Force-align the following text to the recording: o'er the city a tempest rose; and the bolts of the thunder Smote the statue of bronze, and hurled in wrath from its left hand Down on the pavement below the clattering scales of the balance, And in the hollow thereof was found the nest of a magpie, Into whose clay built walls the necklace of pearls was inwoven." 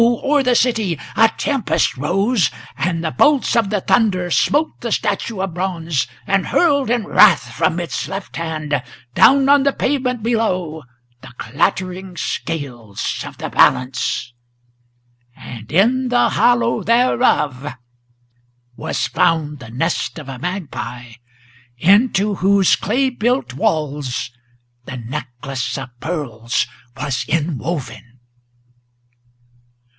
o'er 0.03 0.41
the 0.41 0.55
city 0.55 0.99
a 1.15 1.29
tempest 1.37 1.95
rose; 1.95 2.49
and 2.75 3.03
the 3.03 3.11
bolts 3.11 3.55
of 3.55 3.69
the 3.69 3.81
thunder 3.81 4.31
Smote 4.31 4.81
the 4.81 4.91
statue 4.91 5.39
of 5.41 5.53
bronze, 5.53 6.07
and 6.25 6.47
hurled 6.47 6.89
in 6.89 7.05
wrath 7.05 7.53
from 7.53 7.79
its 7.79 8.07
left 8.07 8.35
hand 8.37 8.81
Down 9.13 9.47
on 9.47 9.61
the 9.61 9.71
pavement 9.71 10.23
below 10.23 10.85
the 11.21 11.31
clattering 11.37 12.17
scales 12.17 13.21
of 13.23 13.37
the 13.37 13.51
balance, 13.51 14.33
And 15.35 15.71
in 15.71 16.09
the 16.09 16.29
hollow 16.29 16.81
thereof 16.81 17.75
was 18.75 19.05
found 19.07 19.59
the 19.59 19.69
nest 19.69 20.17
of 20.17 20.27
a 20.27 20.39
magpie, 20.39 21.13
Into 21.77 22.35
whose 22.35 22.75
clay 22.75 23.11
built 23.11 23.53
walls 23.53 24.31
the 24.85 24.97
necklace 24.97 25.77
of 25.77 25.89
pearls 25.99 26.65
was 26.97 27.23
inwoven." 27.27 28.07